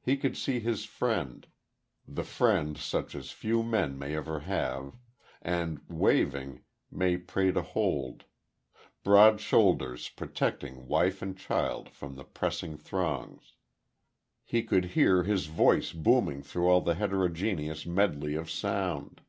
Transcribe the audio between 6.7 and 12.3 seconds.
may pray to hold broad shoulders protecting wife and child from the